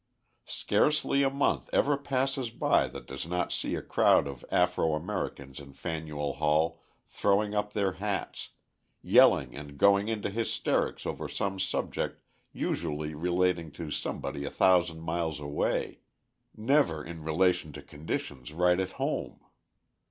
[0.47, 5.59] Scarcely a month ever passes by that does not see a crowd of Afro Americans
[5.59, 8.49] in Faneuil Hall throwing up their hats,
[9.03, 12.19] yelling and going into hysterics over some subject
[12.51, 15.99] usually relating to somebody a thousand miles away,
[16.57, 19.39] never in relation to conditions right at home.